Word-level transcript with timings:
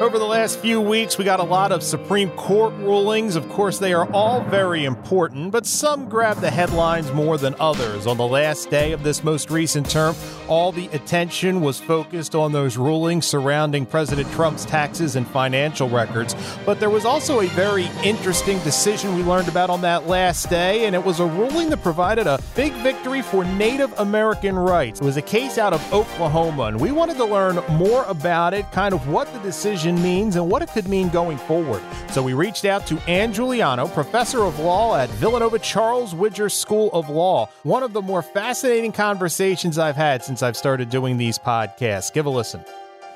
Over 0.00 0.20
the 0.20 0.24
last 0.24 0.60
few 0.60 0.80
weeks, 0.80 1.18
we 1.18 1.24
got 1.24 1.40
a 1.40 1.44
lot 1.44 1.72
of 1.72 1.82
Supreme 1.82 2.30
Court 2.30 2.72
rulings. 2.74 3.34
Of 3.34 3.48
course, 3.48 3.80
they 3.80 3.92
are 3.92 4.08
all 4.12 4.42
very 4.42 4.84
important, 4.84 5.50
but 5.50 5.66
some 5.66 6.08
grab 6.08 6.36
the 6.36 6.52
headlines 6.52 7.10
more 7.10 7.36
than 7.36 7.56
others. 7.58 8.06
On 8.06 8.16
the 8.16 8.26
last 8.26 8.70
day 8.70 8.92
of 8.92 9.02
this 9.02 9.24
most 9.24 9.50
recent 9.50 9.90
term, 9.90 10.14
all 10.46 10.70
the 10.70 10.86
attention 10.92 11.62
was 11.62 11.80
focused 11.80 12.36
on 12.36 12.52
those 12.52 12.76
rulings 12.76 13.26
surrounding 13.26 13.84
President 13.84 14.30
Trump's 14.34 14.64
taxes 14.64 15.16
and 15.16 15.26
financial 15.26 15.88
records. 15.88 16.36
But 16.64 16.78
there 16.78 16.90
was 16.90 17.04
also 17.04 17.40
a 17.40 17.46
very 17.48 17.88
interesting 18.04 18.60
decision 18.60 19.16
we 19.16 19.24
learned 19.24 19.48
about 19.48 19.68
on 19.68 19.80
that 19.80 20.06
last 20.06 20.48
day, 20.48 20.86
and 20.86 20.94
it 20.94 21.04
was 21.04 21.18
a 21.18 21.26
ruling 21.26 21.70
that 21.70 21.82
provided 21.82 22.28
a 22.28 22.40
big 22.54 22.72
victory 22.84 23.20
for 23.20 23.44
Native 23.44 23.92
American 23.98 24.56
rights. 24.56 25.00
It 25.00 25.04
was 25.04 25.16
a 25.16 25.22
case 25.22 25.58
out 25.58 25.72
of 25.72 25.92
Oklahoma, 25.92 26.66
and 26.66 26.80
we 26.80 26.92
wanted 26.92 27.16
to 27.16 27.24
learn 27.24 27.56
more 27.70 28.04
about 28.04 28.54
it, 28.54 28.70
kind 28.70 28.94
of 28.94 29.08
what 29.08 29.32
the 29.32 29.40
decision 29.40 29.87
means 29.96 30.36
and 30.36 30.50
what 30.50 30.62
it 30.62 30.68
could 30.70 30.88
mean 30.88 31.08
going 31.08 31.38
forward. 31.38 31.82
So 32.10 32.22
we 32.22 32.34
reached 32.34 32.64
out 32.64 32.86
to 32.88 32.98
Ann 33.08 33.32
Juliano, 33.32 33.88
professor 33.88 34.42
of 34.42 34.58
law 34.58 34.96
at 34.96 35.08
Villanova 35.10 35.58
Charles 35.58 36.14
Widger 36.14 36.48
School 36.48 36.90
of 36.92 37.08
Law. 37.08 37.48
One 37.62 37.82
of 37.82 37.92
the 37.92 38.02
more 38.02 38.22
fascinating 38.22 38.92
conversations 38.92 39.78
I've 39.78 39.96
had 39.96 40.24
since 40.24 40.42
I've 40.42 40.56
started 40.56 40.90
doing 40.90 41.16
these 41.16 41.38
podcasts. 41.38 42.12
Give 42.12 42.26
a 42.26 42.30
listen. 42.30 42.64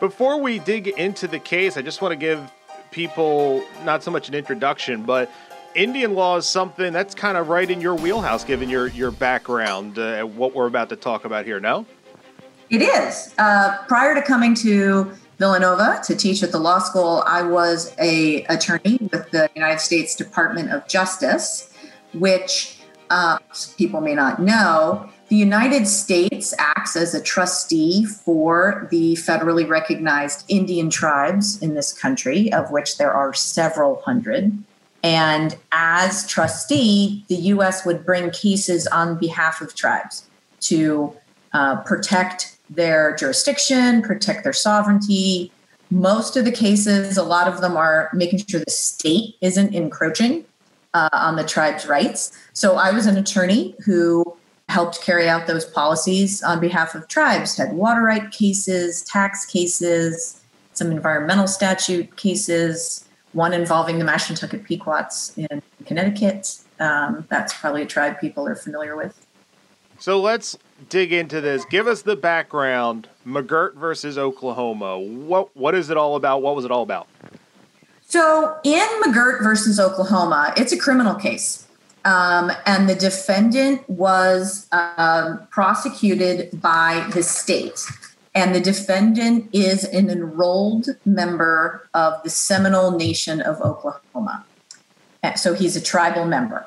Before 0.00 0.40
we 0.40 0.58
dig 0.58 0.88
into 0.88 1.28
the 1.28 1.38
case, 1.38 1.76
I 1.76 1.82
just 1.82 2.02
want 2.02 2.12
to 2.12 2.16
give 2.16 2.50
people 2.90 3.64
not 3.84 4.02
so 4.02 4.10
much 4.10 4.28
an 4.28 4.34
introduction, 4.34 5.02
but 5.02 5.30
Indian 5.74 6.14
law 6.14 6.36
is 6.36 6.46
something 6.46 6.92
that's 6.92 7.14
kind 7.14 7.36
of 7.36 7.48
right 7.48 7.70
in 7.70 7.80
your 7.80 7.95
wheelhouse, 7.95 8.45
given 8.45 8.68
your 8.68 8.88
your 8.88 9.10
background 9.10 9.98
uh, 9.98 10.02
and 10.02 10.36
what 10.36 10.54
we're 10.54 10.66
about 10.66 10.88
to 10.90 10.96
talk 10.96 11.24
about 11.24 11.45
here. 11.45 11.60
No, 11.60 11.86
it 12.68 12.82
is. 12.82 13.34
Uh, 13.38 13.79
prior 13.88 14.14
to 14.14 14.23
coming 14.23 14.54
to 14.57 15.12
Villanova 15.43 16.01
to 16.04 16.15
teach 16.15 16.40
at 16.45 16.52
the 16.52 16.59
law 16.60 16.79
school, 16.79 17.24
I 17.26 17.43
was 17.43 17.93
a 17.98 18.45
attorney 18.45 18.98
with 19.10 19.29
the 19.32 19.51
United 19.57 19.80
States 19.80 20.15
Department 20.15 20.71
of 20.71 20.87
Justice, 20.87 21.68
which 22.15 22.79
uh, 23.10 23.38
people 23.76 24.01
may 24.01 24.15
not 24.15 24.40
know. 24.40 25.10
The 25.30 25.37
United 25.37 25.88
States 25.88 26.54
acts 26.60 26.95
as 26.95 27.13
a 27.13 27.20
trustee 27.20 28.04
for 28.04 28.87
the 28.93 29.15
federally 29.15 29.68
recognized 29.68 30.45
Indian 30.48 30.90
tribes 30.90 31.60
in 31.60 31.74
this 31.74 31.93
country, 31.93 32.52
of 32.52 32.70
which 32.70 32.98
there 32.98 33.13
are 33.13 33.35
several 33.35 34.01
hundred. 34.02 34.57
And 35.02 35.57
as 35.73 36.24
trustee, 36.29 37.24
the 37.26 37.35
U.S. 37.54 37.85
would 37.85 38.07
bring 38.07 38.30
cases 38.30 38.87
on 38.87 39.18
behalf 39.18 39.60
of 39.60 39.74
tribes 39.74 40.29
to 40.60 41.16
uh, 41.52 41.80
protect 41.82 42.59
their 42.71 43.15
jurisdiction, 43.16 44.02
protect 44.02 44.45
their 44.45 44.52
sovereignty. 44.52 45.52
Most 45.91 46.37
of 46.37 46.45
the 46.45 46.52
cases, 46.52 47.16
a 47.16 47.23
lot 47.23 47.49
of 47.49 47.60
them 47.60 47.77
are 47.77 48.10
making 48.15 48.45
sure 48.46 48.60
the 48.60 48.71
state 48.71 49.37
isn't 49.41 49.74
encroaching 49.74 50.45
uh, 50.95 51.09
on 51.13 51.37
the 51.37 51.45
tribe's 51.45 51.87
rights. 51.87 52.32
So 52.52 52.77
I 52.77 52.93
was 52.93 53.07
an 53.07 53.16
attorney 53.16 53.74
who 53.85 54.37
helped 54.69 55.02
carry 55.02 55.29
out 55.29 55.46
those 55.46 55.65
policies 55.65 56.43
on 56.43 56.60
behalf 56.60 56.95
of 56.95 57.09
tribes, 57.09 57.57
had 57.57 57.74
water 57.74 58.02
right 58.02 58.30
cases, 58.30 59.02
tax 59.02 59.45
cases, 59.45 60.41
some 60.73 60.91
environmental 60.91 61.47
statute 61.47 62.16
cases, 62.16 63.07
one 63.32 63.52
involving 63.52 63.99
the 63.99 64.04
Mashantucket 64.04 64.65
Pequots 64.65 65.37
in 65.37 65.62
Connecticut. 65.84 66.56
Um, 66.81 67.26
that's 67.28 67.53
probably 67.54 67.82
a 67.82 67.87
tribe 67.87 68.19
people 68.21 68.47
are 68.47 68.54
familiar 68.54 68.97
with. 68.97 69.26
So 69.99 70.21
let's 70.21 70.56
dig 70.88 71.12
into 71.12 71.41
this. 71.41 71.65
Give 71.66 71.87
us 71.87 72.03
the 72.03 72.16
background. 72.16 73.09
McGirt 73.27 73.75
versus 73.75 74.19
Oklahoma. 74.19 74.98
What 74.98 75.56
what 75.56 75.75
is 75.75 75.91
it 75.91 75.97
all 75.97 76.16
about? 76.16 76.43
What 76.43 76.56
was 76.56 76.65
it 76.65 76.70
all 76.70 76.82
about? 76.82 77.09
So 78.06 78.59
in 78.65 78.87
McGirt 79.03 79.42
versus 79.42 79.81
Oklahoma, 79.81 80.53
it's 80.56 80.72
a 80.72 80.78
criminal 80.78 81.15
case. 81.15 81.66
Um, 82.04 82.50
and 82.66 82.88
the 82.88 82.94
defendant 82.94 83.88
was 83.88 84.69
um, 84.72 85.47
prosecuted 85.50 86.60
by 86.60 87.09
the 87.15 87.22
state. 87.22 87.81
And 88.34 88.54
the 88.54 88.60
defendant 88.60 89.48
is 89.53 89.84
an 89.84 90.10
enrolled 90.10 90.88
member 91.04 91.88
of 91.94 92.22
the 92.22 92.31
Seminole 92.31 92.92
Nation 92.92 93.41
of 93.41 93.60
Oklahoma. 93.60 94.44
So 95.37 95.54
he's 95.54 95.76
a 95.76 95.81
tribal 95.81 96.25
member. 96.25 96.66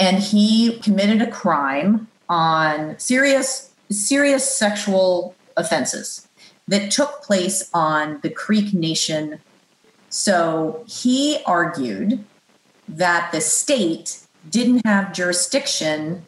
And 0.00 0.18
he 0.18 0.78
committed 0.80 1.22
a 1.22 1.30
crime 1.30 2.08
on 2.28 2.98
serious 2.98 3.70
serious 3.90 4.54
sexual 4.54 5.34
offenses 5.56 6.28
that 6.66 6.90
took 6.90 7.22
place 7.22 7.70
on 7.74 8.20
the 8.22 8.30
Creek 8.30 8.72
Nation. 8.72 9.40
So 10.08 10.84
he 10.86 11.38
argued 11.46 12.24
that 12.88 13.32
the 13.32 13.40
state 13.40 14.20
didn't 14.48 14.86
have 14.86 15.12
jurisdiction 15.12 16.24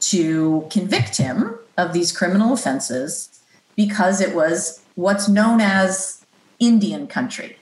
to 0.00 0.66
convict 0.70 1.16
him 1.16 1.58
of 1.76 1.92
these 1.92 2.12
criminal 2.12 2.52
offenses 2.52 3.40
because 3.76 4.20
it 4.20 4.34
was 4.34 4.82
what's 4.94 5.28
known 5.28 5.60
as 5.60 6.24
Indian 6.58 7.06
country, 7.06 7.56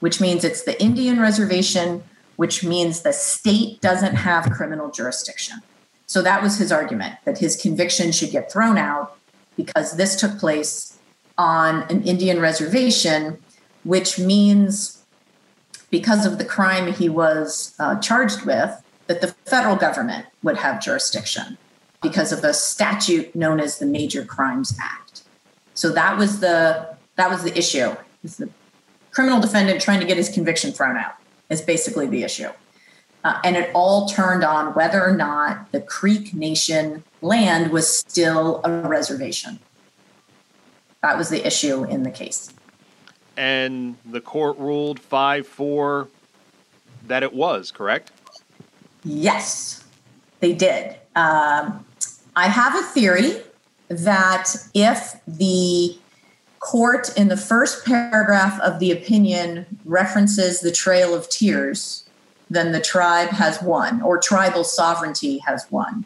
which 0.00 0.20
means 0.20 0.44
it's 0.44 0.64
the 0.64 0.80
Indian 0.82 1.20
reservation, 1.20 2.02
which 2.36 2.64
means 2.64 3.02
the 3.02 3.12
state 3.12 3.80
doesn't 3.80 4.14
have 4.14 4.50
criminal 4.50 4.90
jurisdiction. 4.90 5.58
So 6.10 6.22
that 6.22 6.42
was 6.42 6.58
his 6.58 6.72
argument 6.72 7.14
that 7.24 7.38
his 7.38 7.54
conviction 7.54 8.10
should 8.10 8.32
get 8.32 8.50
thrown 8.50 8.76
out 8.76 9.16
because 9.56 9.96
this 9.96 10.16
took 10.16 10.40
place 10.40 10.98
on 11.38 11.84
an 11.84 12.02
Indian 12.02 12.40
reservation, 12.40 13.38
which 13.84 14.18
means 14.18 15.04
because 15.88 16.26
of 16.26 16.38
the 16.38 16.44
crime 16.44 16.92
he 16.92 17.08
was 17.08 17.76
uh, 17.78 18.00
charged 18.00 18.44
with, 18.44 18.72
that 19.06 19.20
the 19.20 19.28
federal 19.46 19.76
government 19.76 20.26
would 20.42 20.56
have 20.56 20.82
jurisdiction 20.82 21.56
because 22.02 22.32
of 22.32 22.42
a 22.42 22.54
statute 22.54 23.32
known 23.36 23.60
as 23.60 23.78
the 23.78 23.86
Major 23.86 24.24
Crimes 24.24 24.76
Act. 24.82 25.22
So 25.74 25.92
that 25.92 26.18
was 26.18 26.40
the 26.40 26.96
that 27.14 27.30
was 27.30 27.44
the 27.44 27.56
issue. 27.56 27.94
the 28.24 28.50
criminal 29.12 29.40
defendant 29.40 29.80
trying 29.80 30.00
to 30.00 30.06
get 30.06 30.16
his 30.16 30.28
conviction 30.28 30.72
thrown 30.72 30.96
out 30.96 31.14
is 31.50 31.62
basically 31.62 32.08
the 32.08 32.24
issue. 32.24 32.50
Uh, 33.22 33.38
and 33.44 33.56
it 33.56 33.70
all 33.74 34.08
turned 34.08 34.42
on 34.42 34.74
whether 34.74 35.04
or 35.04 35.14
not 35.14 35.70
the 35.72 35.80
Creek 35.80 36.32
Nation 36.32 37.04
land 37.20 37.70
was 37.70 37.98
still 37.98 38.62
a 38.64 38.70
reservation. 38.88 39.58
That 41.02 41.18
was 41.18 41.28
the 41.28 41.46
issue 41.46 41.84
in 41.84 42.02
the 42.02 42.10
case. 42.10 42.52
And 43.36 43.96
the 44.04 44.20
court 44.20 44.58
ruled 44.58 45.00
5 45.00 45.46
4 45.46 46.08
that 47.06 47.22
it 47.22 47.32
was, 47.32 47.70
correct? 47.70 48.12
Yes, 49.04 49.84
they 50.40 50.52
did. 50.52 50.96
Um, 51.16 51.84
I 52.36 52.48
have 52.48 52.74
a 52.74 52.82
theory 52.82 53.42
that 53.88 54.54
if 54.74 55.20
the 55.26 55.98
court 56.60 57.16
in 57.16 57.28
the 57.28 57.36
first 57.36 57.84
paragraph 57.84 58.60
of 58.60 58.78
the 58.78 58.92
opinion 58.92 59.66
references 59.84 60.60
the 60.60 60.70
Trail 60.70 61.14
of 61.14 61.28
Tears, 61.28 62.04
then 62.50 62.72
the 62.72 62.80
tribe 62.80 63.30
has 63.30 63.62
won, 63.62 64.02
or 64.02 64.18
tribal 64.18 64.64
sovereignty 64.64 65.38
has 65.46 65.64
won. 65.70 66.04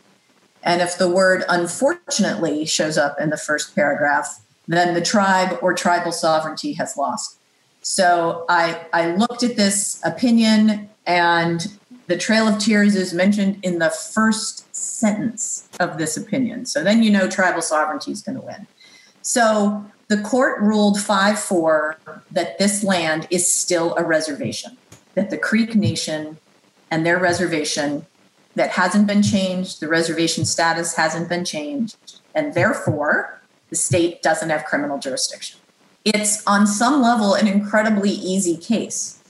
And 0.62 0.82
if 0.82 0.98
the 0.98 1.08
word 1.08 1.44
unfortunately 1.48 2.66
shows 2.66 2.98
up 2.98 3.18
in 3.18 3.30
the 3.30 3.36
first 3.36 3.74
paragraph, 3.74 4.40
then 4.68 4.94
the 4.94 5.00
tribe 5.00 5.58
or 5.62 5.74
tribal 5.74 6.12
sovereignty 6.12 6.74
has 6.74 6.96
lost. 6.96 7.38
So 7.82 8.44
I, 8.48 8.86
I 8.92 9.14
looked 9.14 9.42
at 9.42 9.56
this 9.56 10.00
opinion, 10.04 10.88
and 11.06 11.66
the 12.06 12.16
Trail 12.16 12.46
of 12.46 12.58
Tears 12.58 12.94
is 12.94 13.12
mentioned 13.12 13.58
in 13.62 13.78
the 13.78 13.90
first 13.90 14.74
sentence 14.74 15.68
of 15.80 15.98
this 15.98 16.16
opinion. 16.16 16.66
So 16.66 16.82
then 16.82 17.02
you 17.02 17.10
know 17.10 17.28
tribal 17.28 17.62
sovereignty 17.62 18.12
is 18.12 18.22
going 18.22 18.38
to 18.38 18.46
win. 18.46 18.66
So 19.22 19.84
the 20.08 20.20
court 20.20 20.60
ruled 20.60 21.00
5 21.00 21.38
4 21.38 21.98
that 22.30 22.58
this 22.58 22.84
land 22.84 23.26
is 23.30 23.54
still 23.54 23.94
a 23.96 24.04
reservation 24.04 24.76
that 25.14 25.30
the 25.30 25.38
Creek 25.38 25.74
Nation 25.74 26.38
and 26.90 27.04
their 27.04 27.18
reservation 27.18 28.06
that 28.54 28.70
hasn't 28.70 29.06
been 29.06 29.22
changed, 29.22 29.80
the 29.80 29.88
reservation 29.88 30.44
status 30.44 30.94
hasn't 30.94 31.28
been 31.28 31.44
changed, 31.44 32.20
and 32.34 32.54
therefore 32.54 33.40
the 33.70 33.76
state 33.76 34.22
doesn't 34.22 34.50
have 34.50 34.64
criminal 34.64 34.98
jurisdiction. 34.98 35.58
It's 36.04 36.46
on 36.46 36.66
some 36.66 37.00
level 37.00 37.34
an 37.34 37.48
incredibly 37.48 38.10
easy 38.10 38.56
case. 38.56 39.22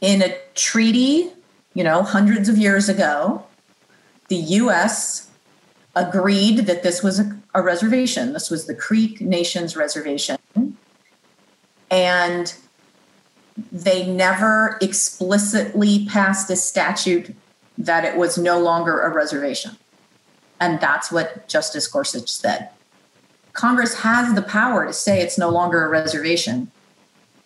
In 0.00 0.22
a 0.22 0.36
treaty, 0.54 1.30
you 1.74 1.84
know, 1.84 2.02
hundreds 2.02 2.48
of 2.48 2.56
years 2.56 2.88
ago, 2.88 3.44
the 4.28 4.36
US 4.36 5.28
agreed 5.94 6.66
that 6.66 6.82
this 6.82 7.02
was 7.02 7.20
a, 7.20 7.36
a 7.54 7.62
reservation. 7.62 8.32
This 8.32 8.50
was 8.50 8.66
the 8.66 8.74
Creek 8.74 9.20
Nation's 9.20 9.76
reservation. 9.76 10.38
And 11.90 12.54
they 13.72 14.06
never 14.06 14.78
explicitly 14.80 16.06
passed 16.06 16.50
a 16.50 16.56
statute 16.56 17.34
that 17.76 18.04
it 18.04 18.16
was 18.16 18.38
no 18.38 18.58
longer 18.58 19.00
a 19.00 19.12
reservation. 19.12 19.76
And 20.60 20.80
that's 20.80 21.12
what 21.12 21.48
Justice 21.48 21.86
Gorsuch 21.86 22.28
said. 22.28 22.70
Congress 23.52 24.00
has 24.00 24.34
the 24.34 24.42
power 24.42 24.86
to 24.86 24.92
say 24.92 25.20
it's 25.20 25.38
no 25.38 25.48
longer 25.48 25.84
a 25.84 25.88
reservation, 25.88 26.70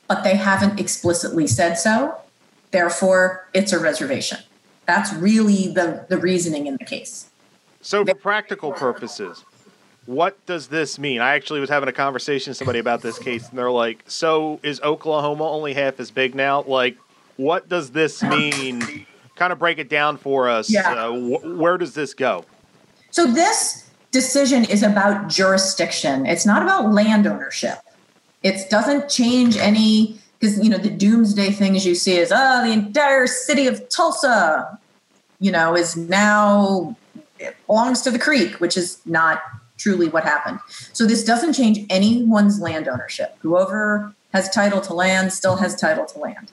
but 0.09 0.25
they 0.25 0.37
haven't 0.37 0.79
explicitly 0.79 1.47
said 1.47 1.75
so. 1.75 2.17
Therefore, 2.70 3.49
it's 3.55 3.73
a 3.73 3.79
reservation. 3.79 4.38
That's 4.87 5.12
really 5.15 5.73
the, 5.73 6.06
the 6.08 6.19
reasoning 6.19 6.67
in 6.67 6.76
the 6.79 6.85
case. 6.85 7.31
So, 7.81 8.05
for 8.05 8.15
practical 8.15 8.73
purposes, 8.73 9.44
what 10.06 10.44
does 10.46 10.69
this 10.69 10.99
mean? 10.99 11.20
I 11.20 11.34
actually 11.34 11.60
was 11.60 11.70
having 11.70 11.88
a 11.88 11.93
conversation 11.93 12.50
with 12.50 12.56
somebody 12.56 12.78
about 12.78 13.02
this 13.02 13.19
case, 13.19 13.49
and 13.49 13.58
they're 13.58 13.70
like, 13.70 14.02
"So 14.06 14.60
is 14.62 14.81
Oklahoma 14.81 15.49
only 15.49 15.75
half 15.75 16.00
as 16.00 16.10
big 16.10 16.34
now? 16.34 16.62
Like, 16.62 16.96
what 17.37 17.69
does 17.69 17.90
this 17.90 18.22
mean? 18.22 19.06
kind 19.43 19.52
of 19.52 19.58
break 19.58 19.78
it 19.78 19.88
down 19.88 20.16
for 20.16 20.49
us. 20.49 20.70
Yeah. 20.70 20.93
Uh, 20.93 21.10
wh- 21.12 21.58
where 21.58 21.78
does 21.78 21.94
this 21.94 22.14
go? 22.14 22.44
So 23.10 23.26
this 23.26 23.90
decision 24.12 24.64
is 24.64 24.82
about 24.82 25.28
jurisdiction. 25.28 26.26
It's 26.26 26.46
not 26.46 26.62
about 26.62 26.93
land 26.93 27.26
ownership. 27.26 27.78
It 28.43 28.70
doesn't 28.70 29.08
change 29.08 29.56
any 29.56 30.19
because 30.38 30.62
you 30.62 30.70
know 30.70 30.78
the 30.78 30.90
doomsday 30.90 31.50
things 31.50 31.87
you 31.87 31.94
see 31.94 32.16
is 32.16 32.32
oh 32.34 32.64
the 32.64 32.72
entire 32.72 33.26
city 33.26 33.66
of 33.66 33.88
Tulsa, 33.88 34.78
you 35.40 35.52
know, 35.52 35.76
is 35.76 35.96
now 35.96 36.96
belongs 37.66 38.02
to 38.02 38.10
the 38.10 38.19
creek, 38.19 38.60
which 38.60 38.76
is 38.76 38.98
not 39.06 39.43
truly 39.82 40.08
what 40.08 40.23
happened. 40.23 40.61
So 40.93 41.06
this 41.06 41.25
doesn't 41.25 41.55
change 41.55 41.81
anyone's 41.90 42.61
land 42.61 42.87
ownership. 42.88 43.37
Whoever 43.40 44.14
has 44.32 44.49
title 44.49 44.81
to 44.82 44.94
land 44.94 45.32
still 45.32 45.56
has 45.56 45.75
title 45.75 46.06
to 46.06 46.19
land. 46.19 46.52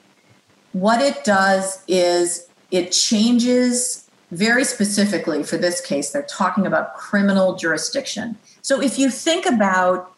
What 0.72 1.00
it 1.00 1.24
does 1.24 1.82
is 1.86 2.48
it 2.70 2.90
changes 2.90 4.08
very 4.30 4.64
specifically 4.64 5.42
for 5.42 5.56
this 5.56 5.80
case, 5.80 6.10
they're 6.10 6.22
talking 6.22 6.66
about 6.66 6.94
criminal 6.94 7.56
jurisdiction. 7.56 8.36
So 8.62 8.80
if 8.80 8.98
you 8.98 9.10
think 9.10 9.46
about, 9.46 10.12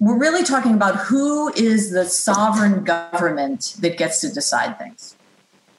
we're 0.00 0.18
really 0.18 0.42
talking 0.42 0.74
about 0.74 0.96
who 0.96 1.52
is 1.54 1.90
the 1.90 2.06
sovereign 2.06 2.84
government 2.84 3.76
that 3.80 3.98
gets 3.98 4.20
to 4.22 4.32
decide 4.32 4.78
things. 4.78 5.16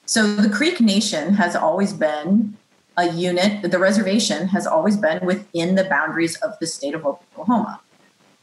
So 0.05 0.35
the 0.35 0.49
Creek 0.49 0.79
Nation 0.81 1.33
has 1.35 1.55
always 1.55 1.93
been 1.93 2.57
a 2.97 3.11
unit, 3.11 3.69
the 3.69 3.79
reservation 3.79 4.49
has 4.49 4.67
always 4.67 4.97
been 4.97 5.25
within 5.25 5.75
the 5.75 5.83
boundaries 5.83 6.35
of 6.37 6.57
the 6.59 6.67
state 6.67 6.93
of 6.93 7.05
Oklahoma. 7.05 7.81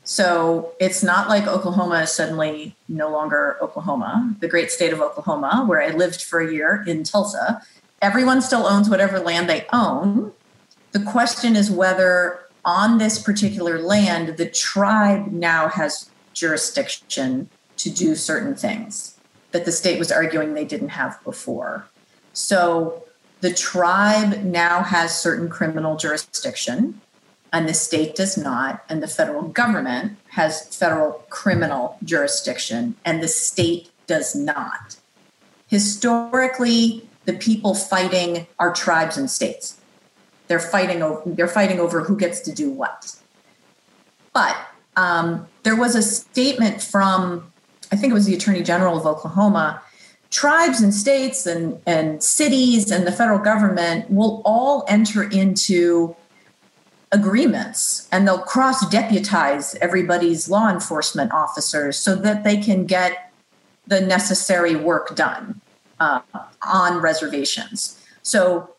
So 0.05 0.73
it's 0.81 1.03
not 1.03 1.29
like 1.29 1.47
Oklahoma 1.47 2.01
is 2.01 2.11
suddenly 2.11 2.75
no 2.89 3.11
longer 3.11 3.59
Oklahoma, 3.63 4.35
the 4.41 4.49
great 4.49 4.71
state 4.71 4.93
of 4.93 5.01
Oklahoma, 5.01 5.65
where 5.67 5.81
I 5.81 5.91
lived 5.91 6.23
for 6.23 6.41
a 6.41 6.53
year 6.53 6.83
in 6.87 7.05
Tulsa. 7.05 7.63
Everyone 8.03 8.41
still 8.41 8.67
owns 8.67 8.89
whatever 8.89 9.21
land 9.21 9.49
they 9.49 9.67
own. 9.73 10.33
The 10.93 11.03
question 11.03 11.55
is 11.55 11.71
whether 11.71 12.41
on 12.65 12.99
this 12.99 13.23
particular 13.23 13.79
land, 13.79 14.37
the 14.37 14.47
tribe 14.47 15.31
now 15.31 15.69
has 15.69 16.11
jurisdiction 16.33 17.49
to 17.77 17.91
do 17.91 18.15
certain 18.15 18.55
things 18.55 19.17
that 19.53 19.65
the 19.65 19.73
state 19.73 19.99
was 19.99 20.13
arguing 20.13 20.55
they 20.55 20.65
didn't 20.65 20.91
have 20.91 21.23
before. 21.25 21.87
So 22.33 23.05
the 23.41 23.53
tribe 23.53 24.43
now 24.45 24.83
has 24.83 25.19
certain 25.19 25.49
criminal 25.49 25.97
jurisdiction 25.97 27.01
and 27.53 27.69
the 27.69 27.75
state 27.75 28.15
does 28.15 28.37
not, 28.37 28.85
and 28.89 29.03
the 29.03 29.09
federal 29.09 29.43
government 29.43 30.17
has 30.29 30.75
federal 30.77 31.25
criminal 31.31 31.99
jurisdiction, 32.05 32.95
and 33.05 33.23
the 33.23 33.29
state 33.29 33.91
does 34.07 34.35
not. 34.35 34.97
Historically, 35.67 37.09
the 37.25 37.33
people 37.33 37.75
fighting 37.75 38.47
are 38.59 38.73
tribes 38.73 39.17
and 39.17 39.31
states. 39.31 39.81
They're 40.47 40.59
fighting 40.61 41.03
over, 41.03 41.23
they're 41.27 41.49
fighting 41.49 41.81
over 41.81 42.03
who 42.03 42.17
gets 42.17 42.41
to 42.41 42.53
do 42.53 42.71
what. 42.71 43.17
But 44.33 44.57
um, 44.97 45.47
there 45.63 45.77
was 45.77 45.95
a 45.95 46.03
statement 46.03 46.83
from, 46.83 47.53
I 47.93 47.97
think 47.97 48.11
it 48.11 48.15
was 48.15 48.27
the 48.27 48.35
Attorney 48.35 48.63
General 48.63 48.97
of 48.97 49.07
Oklahoma. 49.07 49.83
Tribes 50.31 50.81
and 50.81 50.95
states 50.95 51.47
and, 51.47 51.81
and 51.87 52.23
cities 52.23 52.91
and 52.91 53.07
the 53.07 53.13
federal 53.13 53.39
government 53.39 54.11
will 54.11 54.43
all 54.45 54.85
enter 54.89 55.25
into 55.25 56.15
agreements 57.13 58.09
and 58.13 58.27
they'll 58.27 58.39
cross 58.39 58.89
deputize 58.89 59.75
everybody's 59.77 60.49
law 60.49 60.71
enforcement 60.71 61.33
officers 61.33 61.99
so 61.99 62.15
that 62.15 62.45
they 62.45 62.57
can 62.57 62.87
get 62.87 63.33
the 63.87 64.01
necessary 64.01 64.77
work 64.77 65.17
done 65.17 65.61
uh, 65.99 66.21
on 66.63 67.03
reservations. 67.03 68.01
So 68.23 68.71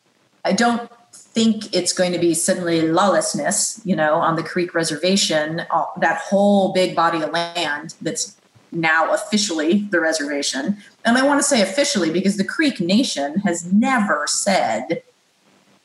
I 0.44 0.52
don't 0.52 0.90
think 1.12 1.74
it's 1.74 1.92
going 1.92 2.12
to 2.12 2.18
be 2.18 2.34
suddenly 2.34 2.88
lawlessness, 2.88 3.80
you 3.84 3.94
know, 3.94 4.14
on 4.14 4.36
the 4.36 4.42
Creek 4.42 4.74
Reservation, 4.74 5.62
uh, 5.70 5.84
that 5.98 6.18
whole 6.18 6.72
big 6.72 6.96
body 6.96 7.22
of 7.22 7.30
land 7.30 7.94
that's 8.00 8.36
now 8.72 9.12
officially 9.12 9.82
the 9.90 10.00
reservation. 10.00 10.78
And 11.04 11.18
I 11.18 11.26
want 11.26 11.40
to 11.40 11.44
say 11.44 11.62
officially 11.62 12.10
because 12.10 12.36
the 12.36 12.44
Creek 12.44 12.80
Nation 12.80 13.40
has 13.40 13.70
never 13.72 14.26
said 14.26 15.02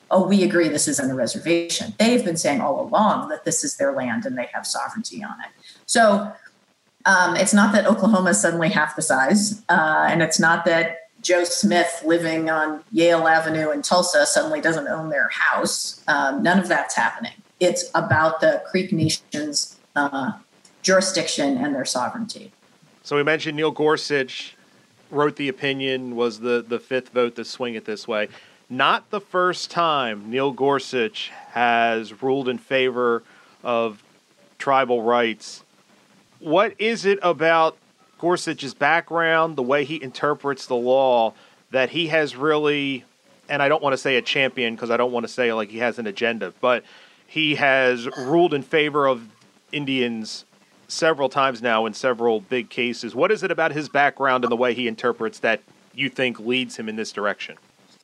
oh, 0.09 0.27
we 0.27 0.43
agree 0.43 0.69
this 0.69 0.87
isn't 0.87 1.11
a 1.11 1.15
reservation. 1.15 1.93
They've 1.99 2.23
been 2.23 2.37
saying 2.37 2.61
all 2.61 2.81
along 2.81 3.29
that 3.29 3.45
this 3.45 3.63
is 3.63 3.77
their 3.77 3.91
land 3.91 4.25
and 4.25 4.37
they 4.37 4.49
have 4.53 4.65
sovereignty 4.65 5.23
on 5.23 5.35
it. 5.41 5.51
So 5.85 6.31
um, 7.05 7.35
it's 7.35 7.53
not 7.53 7.73
that 7.73 7.85
Oklahoma 7.85 8.31
is 8.31 8.41
suddenly 8.41 8.69
half 8.69 8.95
the 8.95 9.01
size, 9.01 9.63
uh, 9.69 10.07
and 10.09 10.21
it's 10.21 10.39
not 10.39 10.65
that 10.65 10.97
Joe 11.21 11.43
Smith 11.43 12.03
living 12.05 12.49
on 12.49 12.83
Yale 12.91 13.27
Avenue 13.27 13.71
in 13.71 13.81
Tulsa 13.81 14.25
suddenly 14.25 14.61
doesn't 14.61 14.87
own 14.87 15.09
their 15.09 15.29
house. 15.29 16.03
Um, 16.07 16.43
none 16.43 16.59
of 16.59 16.67
that's 16.67 16.95
happening. 16.95 17.33
It's 17.59 17.89
about 17.95 18.39
the 18.39 18.61
Creek 18.69 18.91
Nation's 18.91 19.77
uh, 19.95 20.33
jurisdiction 20.83 21.57
and 21.57 21.73
their 21.73 21.85
sovereignty. 21.85 22.51
So 23.07 23.15
we 23.15 23.23
mentioned 23.23 23.55
Neil 23.55 23.71
Gorsuch 23.71 24.57
wrote 25.11 25.37
the 25.37 25.47
opinion, 25.47 26.17
was 26.17 26.41
the, 26.41 26.61
the 26.67 26.77
fifth 26.77 27.07
vote 27.07 27.37
to 27.37 27.45
swing 27.45 27.75
it 27.75 27.85
this 27.85 28.05
way 28.05 28.27
not 28.69 29.09
the 29.11 29.21
first 29.21 29.71
time 29.71 30.29
Neil 30.29 30.51
Gorsuch 30.51 31.31
has 31.51 32.21
ruled 32.21 32.49
in 32.49 32.57
favor 32.57 33.23
of 33.63 34.03
tribal 34.59 35.03
rights. 35.03 35.63
What 36.39 36.75
is 36.79 37.05
it 37.05 37.17
about 37.21 37.77
Gorsuch's 38.19 38.73
background, 38.73 39.55
the 39.55 39.63
way 39.63 39.85
he 39.85 40.03
interprets 40.03 40.67
the 40.67 40.75
law, 40.75 41.33
that 41.71 41.91
he 41.91 42.07
has 42.07 42.35
really, 42.35 43.05
and 43.47 43.63
I 43.63 43.69
don't 43.69 43.81
want 43.81 43.93
to 43.93 43.97
say 43.97 44.17
a 44.17 44.21
champion 44.21 44.75
because 44.75 44.91
I 44.91 44.97
don't 44.97 45.13
want 45.13 45.23
to 45.23 45.31
say 45.31 45.53
like 45.53 45.69
he 45.69 45.77
has 45.77 45.97
an 45.97 46.07
agenda, 46.07 46.53
but 46.59 46.83
he 47.25 47.55
has 47.55 48.05
ruled 48.17 48.53
in 48.53 48.63
favor 48.63 49.07
of 49.07 49.25
Indians 49.71 50.43
several 50.87 51.29
times 51.29 51.61
now 51.61 51.85
in 51.85 51.93
several 51.93 52.41
big 52.41 52.69
cases. 52.69 53.15
What 53.15 53.31
is 53.31 53.43
it 53.43 53.51
about 53.51 53.71
his 53.71 53.89
background 53.89 54.43
and 54.43 54.51
the 54.51 54.57
way 54.57 54.73
he 54.73 54.87
interprets 54.87 55.39
that 55.39 55.61
you 55.93 56.09
think 56.09 56.39
leads 56.39 56.77
him 56.77 56.87
in 56.87 56.95
this 56.95 57.11
direction? 57.11 57.57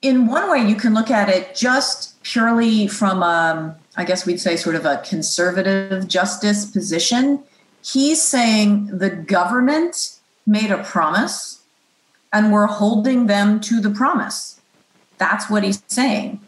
in 0.04 0.28
one 0.28 0.52
way, 0.52 0.60
you 0.70 0.76
can 0.76 0.94
look 0.94 1.10
at 1.10 1.30
it 1.30 1.56
just 1.56 2.22
purely 2.24 2.88
from, 2.88 3.24
um, 3.24 3.74
I 3.96 4.04
guess 4.04 4.26
we'd 4.26 4.40
say, 4.40 4.58
sort 4.58 4.76
of 4.76 4.86
a 4.86 4.98
conservative 4.98 6.08
justice 6.10 6.66
position. 6.66 7.42
He's 7.82 8.22
saying 8.22 8.98
the 8.98 9.10
government 9.10 10.20
made 10.46 10.72
a 10.72 10.84
promise 10.84 11.62
and 12.34 12.52
we're 12.52 12.68
holding 12.68 13.28
them 13.28 13.62
to 13.62 13.80
the 13.80 13.90
promise. 13.90 14.60
That's 15.18 15.50
what 15.50 15.64
he's 15.64 15.82
saying. 15.88 16.42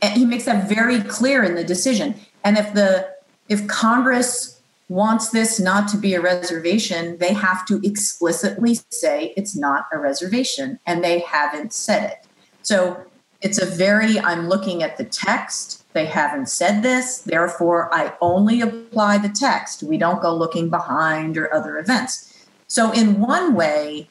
And 0.00 0.14
he 0.14 0.24
makes 0.24 0.46
that 0.46 0.66
very 0.66 1.02
clear 1.02 1.44
in 1.44 1.56
the 1.56 1.64
decision. 1.64 2.14
And 2.42 2.56
if 2.56 2.72
the 2.72 3.12
if 3.50 3.66
Congress 3.66 4.53
wants 4.94 5.30
this 5.30 5.58
not 5.58 5.88
to 5.88 5.96
be 5.96 6.14
a 6.14 6.20
reservation, 6.20 7.18
they 7.18 7.32
have 7.32 7.66
to 7.66 7.80
explicitly 7.82 8.78
say 8.90 9.34
it's 9.36 9.56
not 9.56 9.86
a 9.92 9.98
reservation, 9.98 10.78
and 10.86 11.02
they 11.02 11.18
haven't 11.18 11.72
said 11.72 12.12
it. 12.12 12.26
So 12.62 13.04
it's 13.40 13.60
a 13.60 13.66
very, 13.66 14.20
I'm 14.20 14.48
looking 14.48 14.84
at 14.84 14.96
the 14.96 15.04
text. 15.04 15.84
They 15.94 16.06
haven't 16.06 16.48
said 16.48 16.84
this. 16.84 17.18
Therefore, 17.18 17.92
I 17.92 18.14
only 18.20 18.60
apply 18.60 19.18
the 19.18 19.28
text. 19.28 19.82
We 19.82 19.98
don't 19.98 20.22
go 20.22 20.32
looking 20.32 20.70
behind 20.70 21.36
or 21.36 21.52
other 21.52 21.76
events. 21.76 22.46
So, 22.68 22.92
in 22.92 23.20
one 23.20 23.54
way, 23.54 24.08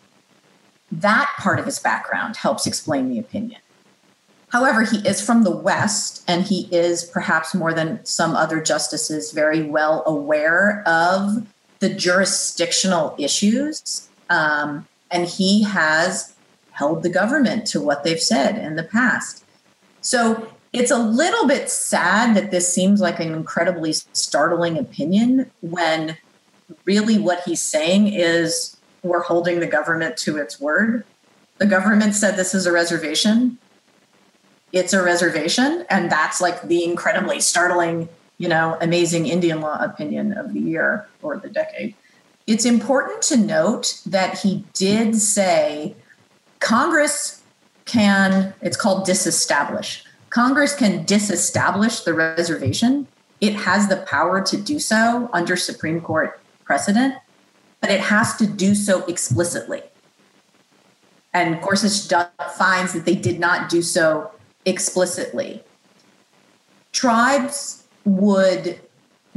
that 0.91 1.31
part 1.39 1.59
of 1.59 1.65
his 1.65 1.79
background 1.79 2.35
helps 2.35 2.67
explain 2.67 3.09
the 3.09 3.19
opinion. 3.19 3.61
However, 4.53 4.83
he 4.83 4.99
is 4.99 5.19
from 5.19 5.43
the 5.43 5.51
West, 5.51 6.23
and 6.27 6.43
he 6.43 6.69
is 6.71 7.03
perhaps 7.03 7.55
more 7.55 7.73
than 7.73 8.05
some 8.05 8.35
other 8.35 8.61
justices 8.61 9.31
very 9.31 9.63
well 9.63 10.03
aware 10.05 10.83
of 10.87 11.47
the 11.79 11.89
jurisdictional 11.89 13.15
issues. 13.17 14.07
Um, 14.29 14.87
and 15.09 15.27
he 15.27 15.63
has 15.63 16.35
held 16.69 17.01
the 17.01 17.09
government 17.09 17.65
to 17.67 17.81
what 17.81 18.03
they've 18.03 18.21
said 18.21 18.59
in 18.59 18.75
the 18.75 18.83
past. 18.83 19.43
So 20.01 20.47
it's 20.71 20.91
a 20.91 20.97
little 20.99 21.47
bit 21.47 21.67
sad 21.67 22.37
that 22.37 22.51
this 22.51 22.71
seems 22.71 23.01
like 23.01 23.19
an 23.19 23.33
incredibly 23.33 23.93
startling 23.93 24.77
opinion 24.77 25.49
when 25.61 26.15
really 26.85 27.17
what 27.17 27.41
he's 27.43 27.61
saying 27.61 28.13
is 28.13 28.77
we're 29.01 29.23
holding 29.23 29.61
the 29.61 29.67
government 29.67 30.15
to 30.17 30.37
its 30.37 30.61
word. 30.61 31.05
The 31.57 31.65
government 31.65 32.13
said 32.13 32.35
this 32.35 32.53
is 32.53 32.67
a 32.67 32.71
reservation. 32.71 33.57
It's 34.73 34.91
a 34.91 35.01
reservation. 35.01 35.85
And 35.89 36.11
that's 36.11 36.41
like 36.41 36.63
the 36.63 36.83
incredibly 36.83 37.39
startling, 37.39 38.09
you 38.39 38.49
know, 38.49 38.77
amazing 38.81 39.27
Indian 39.27 39.61
law 39.61 39.77
opinion 39.79 40.33
of 40.33 40.53
the 40.53 40.59
year 40.59 41.07
or 41.21 41.37
the 41.37 41.47
decade. 41.47 41.95
It's 42.47 42.65
important 42.65 43.21
to 43.23 43.37
note 43.37 44.01
that 44.07 44.39
he 44.39 44.65
did 44.73 45.15
say 45.15 45.95
Congress 46.59 47.41
can, 47.85 48.53
it's 48.61 48.75
called 48.75 49.05
disestablish. 49.05 50.03
Congress 50.29 50.75
can 50.75 51.05
disestablish 51.05 52.01
the 52.01 52.13
reservation. 52.13 53.07
It 53.39 53.53
has 53.53 53.87
the 53.87 53.97
power 53.97 54.41
to 54.41 54.57
do 54.57 54.79
so 54.79 55.29
under 55.31 55.55
Supreme 55.55 56.01
Court 56.01 56.39
precedent, 56.65 57.15
but 57.79 57.91
it 57.91 57.99
has 57.99 58.35
to 58.37 58.47
do 58.47 58.73
so 58.73 59.05
explicitly. 59.05 59.83
And 61.33 61.61
Gorsuch 61.61 62.11
finds 62.57 62.93
that 62.93 63.05
they 63.05 63.15
did 63.15 63.39
not 63.39 63.69
do 63.69 63.81
so 63.81 64.31
explicitly. 64.65 65.63
Tribes 66.91 67.85
would 68.05 68.79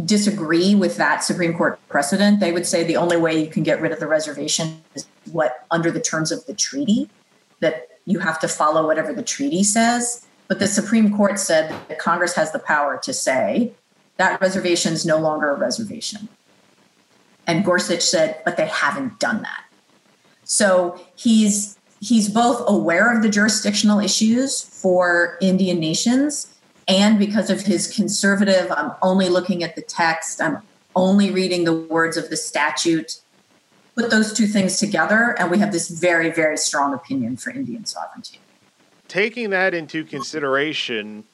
disagree 0.05 0.75
with 0.75 0.97
that 0.97 1.25
Supreme 1.25 1.57
Court 1.57 1.79
precedent. 1.89 2.41
They 2.41 2.53
would 2.53 2.67
say 2.67 2.85
the 2.85 2.97
only 2.97 3.17
way 3.17 3.43
you 3.43 3.49
can 3.51 3.63
get 3.63 3.81
rid 3.81 3.93
of 3.93 4.01
the 4.01 4.07
reservation 4.07 4.83
is 4.95 5.07
what 5.33 5.65
under 5.71 5.91
the 5.91 6.01
terms 6.01 6.31
of 6.31 6.45
the 6.47 6.55
treaty, 6.55 7.09
that 7.61 7.89
you 8.05 8.19
have 8.19 8.39
to 8.41 8.49
follow 8.49 8.87
whatever 8.87 9.13
the 9.13 9.23
treaty 9.23 9.65
says. 9.65 10.27
But 10.49 10.59
the 10.59 10.67
Supreme 10.69 11.17
Court 11.17 11.39
said 11.39 11.75
that 11.89 11.99
Congress 11.99 12.35
has 12.35 12.53
the 12.53 12.59
power 12.59 13.01
to 13.03 13.13
say 13.13 13.73
that 14.19 14.41
reservation 14.41 14.93
is 14.93 15.05
no 15.05 15.19
longer 15.19 15.51
a 15.51 15.59
reservation. 15.59 16.29
And 17.47 17.65
Gorsuch 17.65 18.03
said, 18.03 18.41
but 18.45 18.57
they 18.57 18.67
haven't 18.67 19.19
done 19.19 19.43
that. 19.43 19.65
So 20.45 21.01
he's 21.15 21.76
he's 22.01 22.29
both 22.29 22.63
aware 22.69 23.15
of 23.15 23.23
the 23.23 23.29
jurisdictional 23.29 24.01
issues 24.01 24.61
for 24.61 25.39
Indian 25.41 25.81
nations 25.81 26.57
and 26.89 27.19
because 27.19 27.51
of 27.51 27.63
his 27.63 27.93
conservative, 27.93 28.71
I'm 28.71 28.93
only 29.03 29.29
looking 29.29 29.65
at 29.65 29.75
the 29.75 29.83
text, 29.83 30.41
I'm 30.41 30.63
only 30.95 31.31
reading 31.31 31.65
the 31.65 31.75
words 31.75 32.17
of 32.17 32.31
the 32.31 32.37
statute. 32.37 33.21
Put 33.97 34.11
those 34.11 34.33
two 34.33 34.47
things 34.47 34.79
together, 34.79 35.35
and 35.39 35.51
we 35.51 35.59
have 35.59 35.73
this 35.73 35.89
very, 35.89 36.31
very 36.31 36.57
strong 36.57 36.95
opinion 36.95 37.39
for 37.39 37.51
Indian 37.51 37.87
sovereignty. 37.87 38.39
Taking 39.09 39.51
that 39.51 39.75
into 39.75 40.05
consideration, 40.05 41.25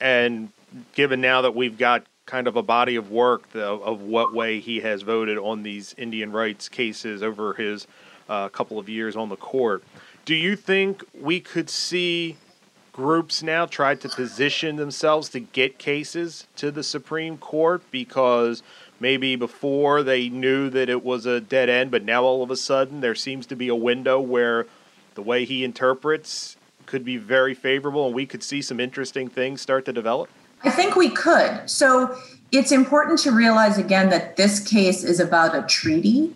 and 0.00 0.50
given 0.94 1.20
now 1.20 1.42
that 1.42 1.54
we've 1.54 1.78
got 1.78 2.04
kind 2.26 2.46
of 2.46 2.56
a 2.56 2.62
body 2.62 2.96
of 2.96 3.10
work 3.10 3.54
of, 3.54 4.00
what 4.00 4.34
way 4.34 4.58
he 4.58 4.80
has 4.80 5.02
voted 5.02 5.38
on 5.38 5.62
these 5.62 5.94
Indian 5.96 6.32
rights 6.32 6.68
cases 6.68 7.22
over 7.22 7.54
his 7.54 7.86
uh, 8.28 8.48
couple 8.48 8.78
of 8.78 8.88
years 8.88 9.16
on 9.16 9.28
the 9.28 9.36
court, 9.36 9.82
do 10.24 10.34
you 10.34 10.56
think 10.56 11.04
we 11.18 11.40
could 11.40 11.68
see 11.68 12.36
groups 12.92 13.42
now 13.42 13.66
try 13.66 13.94
to 13.94 14.08
position 14.08 14.76
themselves 14.76 15.28
to 15.28 15.40
get 15.40 15.78
cases 15.78 16.46
to 16.54 16.70
the 16.70 16.82
Supreme 16.82 17.36
Court 17.36 17.82
because 17.90 18.62
maybe 19.00 19.34
before 19.34 20.02
they 20.04 20.28
knew 20.28 20.70
that 20.70 20.88
it 20.88 21.04
was 21.04 21.26
a 21.26 21.40
dead 21.40 21.68
end, 21.68 21.90
but 21.90 22.04
now 22.04 22.22
all 22.22 22.42
of 22.42 22.50
a 22.52 22.56
sudden 22.56 23.00
there 23.00 23.16
seems 23.16 23.46
to 23.46 23.56
be 23.56 23.68
a 23.68 23.74
window 23.74 24.20
where 24.20 24.66
the 25.16 25.22
way 25.22 25.44
he 25.44 25.64
interprets 25.64 26.56
could 26.86 27.04
be 27.04 27.16
very 27.16 27.52
favorable 27.52 28.06
and 28.06 28.14
we 28.14 28.26
could 28.26 28.42
see 28.42 28.62
some 28.62 28.78
interesting 28.78 29.28
things 29.28 29.60
start 29.60 29.84
to 29.86 29.92
develop? 29.92 30.30
I 30.62 30.70
think 30.70 30.94
we 30.94 31.10
could. 31.10 31.68
So 31.68 32.16
it's 32.52 32.70
important 32.70 33.18
to 33.20 33.32
realize 33.32 33.76
again 33.76 34.08
that 34.10 34.36
this 34.36 34.60
case 34.60 35.02
is 35.02 35.18
about 35.18 35.56
a 35.56 35.62
treaty 35.62 36.34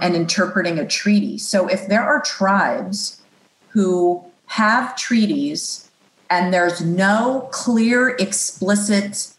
and 0.00 0.14
interpreting 0.14 0.78
a 0.78 0.86
treaty. 0.86 1.38
So 1.38 1.66
if 1.68 1.88
there 1.88 2.02
are 2.02 2.20
tribes 2.22 3.20
who 3.68 4.24
have 4.46 4.96
treaties 4.96 5.90
and 6.30 6.52
there's 6.52 6.80
no 6.80 7.48
clear, 7.52 8.10
explicit 8.18 9.32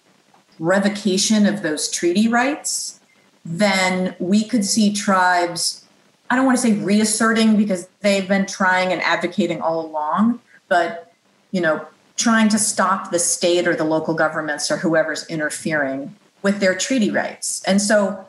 revocation 0.59 1.45
of 1.45 1.63
those 1.63 1.89
treaty 1.89 2.27
rights, 2.27 2.99
then 3.43 4.15
we 4.19 4.43
could 4.43 4.63
see 4.63 4.93
tribes, 4.93 5.85
I 6.29 6.35
don't 6.35 6.45
want 6.45 6.57
to 6.57 6.61
say 6.61 6.73
reasserting 6.73 7.57
because 7.57 7.87
they've 8.01 8.27
been 8.27 8.45
trying 8.45 8.91
and 8.91 9.01
advocating 9.01 9.61
all 9.61 9.85
along, 9.85 10.39
but, 10.67 11.11
you 11.51 11.61
know, 11.61 11.85
trying 12.15 12.47
to 12.49 12.59
stop 12.59 13.11
the 13.11 13.19
state 13.19 13.67
or 13.67 13.75
the 13.75 13.83
local 13.83 14.13
governments 14.13 14.69
or 14.69 14.77
whoever's 14.77 15.27
interfering 15.27 16.15
with 16.43 16.59
their 16.59 16.75
treaty 16.75 17.09
rights. 17.09 17.63
And 17.65 17.81
so 17.81 18.25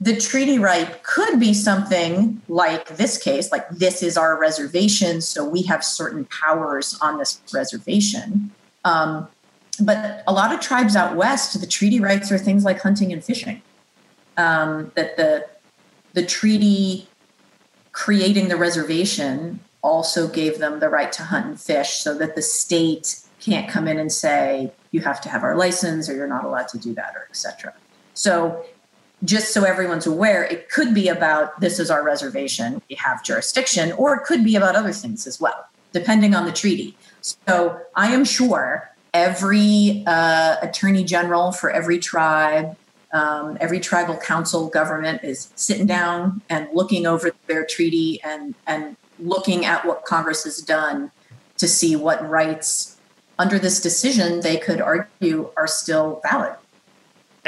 the 0.00 0.16
treaty 0.16 0.58
right 0.58 1.02
could 1.02 1.40
be 1.40 1.52
something 1.52 2.40
like 2.48 2.96
this 2.96 3.18
case, 3.18 3.50
like 3.50 3.68
this 3.70 4.02
is 4.02 4.16
our 4.16 4.38
reservation, 4.38 5.20
so 5.20 5.44
we 5.44 5.62
have 5.62 5.82
certain 5.82 6.24
powers 6.26 6.96
on 7.02 7.18
this 7.18 7.40
reservation. 7.52 8.52
Um, 8.84 9.28
but 9.80 10.22
a 10.26 10.32
lot 10.32 10.52
of 10.52 10.60
tribes 10.60 10.94
out 10.94 11.16
west, 11.16 11.60
the 11.60 11.66
treaty 11.66 12.00
rights 12.00 12.30
are 12.30 12.38
things 12.38 12.64
like 12.64 12.80
hunting 12.80 13.12
and 13.12 13.24
fishing. 13.24 13.62
Um, 14.36 14.92
that 14.94 15.16
the 15.16 15.46
the 16.12 16.24
treaty 16.24 17.08
creating 17.92 18.48
the 18.48 18.56
reservation 18.56 19.60
also 19.82 20.28
gave 20.28 20.58
them 20.58 20.78
the 20.78 20.88
right 20.88 21.10
to 21.12 21.24
hunt 21.24 21.46
and 21.46 21.60
fish, 21.60 21.94
so 21.94 22.16
that 22.18 22.36
the 22.36 22.42
state 22.42 23.20
can't 23.40 23.68
come 23.68 23.88
in 23.88 23.98
and 23.98 24.12
say 24.12 24.72
you 24.92 25.00
have 25.00 25.20
to 25.22 25.28
have 25.28 25.42
our 25.42 25.56
license 25.56 26.08
or 26.08 26.14
you're 26.14 26.28
not 26.28 26.44
allowed 26.44 26.68
to 26.68 26.78
do 26.78 26.94
that 26.94 27.14
or 27.16 27.26
etc. 27.30 27.74
So 28.14 28.64
just 29.24 29.52
so 29.52 29.64
everyone's 29.64 30.06
aware, 30.06 30.44
it 30.44 30.68
could 30.70 30.94
be 30.94 31.08
about 31.08 31.60
this 31.60 31.80
is 31.80 31.90
our 31.90 32.04
reservation, 32.04 32.80
we 32.88 32.96
have 32.96 33.22
jurisdiction, 33.24 33.92
or 33.92 34.14
it 34.14 34.24
could 34.24 34.44
be 34.44 34.56
about 34.56 34.76
other 34.76 34.92
things 34.92 35.26
as 35.26 35.40
well, 35.40 35.66
depending 35.92 36.34
on 36.34 36.44
the 36.44 36.52
treaty. 36.52 36.96
So 37.20 37.80
I 37.96 38.08
am 38.08 38.24
sure 38.24 38.90
every 39.12 40.04
uh, 40.06 40.56
attorney 40.62 41.04
general 41.04 41.52
for 41.52 41.70
every 41.70 41.98
tribe, 41.98 42.76
um, 43.12 43.56
every 43.60 43.80
tribal 43.80 44.16
council 44.16 44.68
government 44.68 45.24
is 45.24 45.50
sitting 45.56 45.86
down 45.86 46.40
and 46.48 46.68
looking 46.72 47.06
over 47.06 47.32
their 47.46 47.64
treaty 47.64 48.20
and, 48.22 48.54
and 48.66 48.96
looking 49.18 49.64
at 49.64 49.84
what 49.84 50.04
Congress 50.04 50.44
has 50.44 50.58
done 50.58 51.10
to 51.56 51.66
see 51.66 51.96
what 51.96 52.26
rights 52.28 52.96
under 53.38 53.58
this 53.58 53.80
decision 53.80 54.40
they 54.40 54.56
could 54.56 54.80
argue 54.80 55.50
are 55.56 55.66
still 55.66 56.20
valid. 56.28 56.54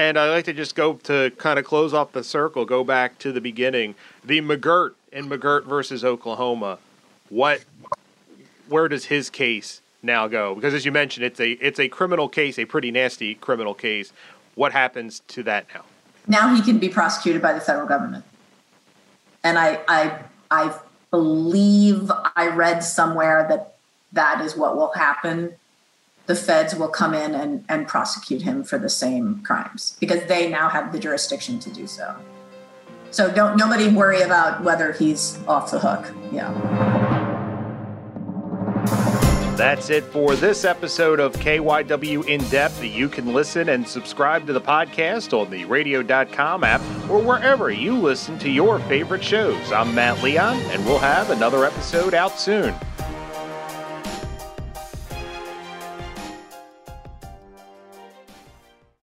And 0.00 0.18
I 0.18 0.30
like 0.30 0.46
to 0.46 0.54
just 0.54 0.76
go 0.76 0.94
to 0.94 1.30
kind 1.36 1.58
of 1.58 1.66
close 1.66 1.92
off 1.92 2.12
the 2.12 2.24
circle, 2.24 2.64
go 2.64 2.82
back 2.82 3.18
to 3.18 3.32
the 3.32 3.40
beginning. 3.42 3.94
The 4.24 4.40
McGirt 4.40 4.94
in 5.12 5.28
McGirt 5.28 5.66
versus 5.66 6.06
Oklahoma. 6.06 6.78
What, 7.28 7.66
where 8.70 8.88
does 8.88 9.04
his 9.04 9.28
case 9.28 9.82
now 10.02 10.26
go? 10.26 10.54
Because 10.54 10.72
as 10.72 10.86
you 10.86 10.90
mentioned, 10.90 11.26
it's 11.26 11.38
a 11.38 11.50
it's 11.50 11.78
a 11.78 11.86
criminal 11.88 12.30
case, 12.30 12.58
a 12.58 12.64
pretty 12.64 12.90
nasty 12.90 13.34
criminal 13.34 13.74
case. 13.74 14.10
What 14.54 14.72
happens 14.72 15.20
to 15.28 15.42
that 15.42 15.66
now? 15.74 15.84
Now 16.26 16.54
he 16.54 16.62
can 16.62 16.78
be 16.78 16.88
prosecuted 16.88 17.42
by 17.42 17.52
the 17.52 17.60
federal 17.60 17.86
government. 17.86 18.24
And 19.44 19.58
I 19.58 19.80
I 19.86 20.18
I 20.50 20.74
believe 21.10 22.10
I 22.36 22.48
read 22.48 22.82
somewhere 22.82 23.44
that 23.50 23.74
that 24.12 24.40
is 24.40 24.56
what 24.56 24.78
will 24.78 24.92
happen 24.92 25.56
the 26.30 26.36
feds 26.36 26.76
will 26.76 26.88
come 26.88 27.12
in 27.12 27.34
and, 27.34 27.64
and 27.68 27.88
prosecute 27.88 28.42
him 28.42 28.62
for 28.62 28.78
the 28.78 28.88
same 28.88 29.42
crimes 29.42 29.96
because 29.98 30.24
they 30.26 30.48
now 30.48 30.68
have 30.68 30.92
the 30.92 30.98
jurisdiction 31.00 31.58
to 31.58 31.68
do 31.70 31.88
so. 31.88 32.14
So 33.10 33.32
don't 33.32 33.56
nobody 33.56 33.88
worry 33.88 34.22
about 34.22 34.62
whether 34.62 34.92
he's 34.92 35.40
off 35.48 35.72
the 35.72 35.80
hook. 35.80 36.14
Yeah. 36.30 36.52
That's 39.56 39.90
it 39.90 40.04
for 40.04 40.36
this 40.36 40.64
episode 40.64 41.18
of 41.18 41.34
KYW 41.34 42.24
In 42.28 42.40
Depth. 42.48 42.80
You 42.84 43.08
can 43.08 43.34
listen 43.34 43.68
and 43.68 43.86
subscribe 43.86 44.46
to 44.46 44.52
the 44.52 44.60
podcast 44.60 45.36
on 45.36 45.50
the 45.50 45.64
radio.com 45.64 46.62
app 46.62 46.80
or 47.10 47.20
wherever 47.20 47.72
you 47.72 47.98
listen 47.98 48.38
to 48.38 48.48
your 48.48 48.78
favorite 48.78 49.24
shows. 49.24 49.72
I'm 49.72 49.92
Matt 49.96 50.22
Leon, 50.22 50.58
and 50.68 50.86
we'll 50.86 51.00
have 51.00 51.30
another 51.30 51.64
episode 51.64 52.14
out 52.14 52.38
soon. 52.38 52.72